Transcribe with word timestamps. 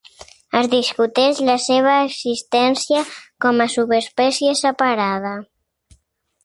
Es 0.59 0.69
discuteix 0.69 1.41
la 1.49 1.57
seva 1.65 1.91
existència 2.07 3.05
com 3.47 3.63
a 3.67 3.69
subespècie 3.77 4.57
separada. 4.67 5.37